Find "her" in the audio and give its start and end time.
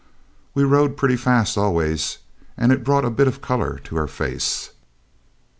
3.97-4.07